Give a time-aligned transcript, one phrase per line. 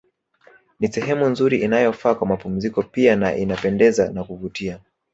[0.79, 4.79] Ni sehemu nzuri inayofaa kwa mapumziko pia na inapendeza na kuvutia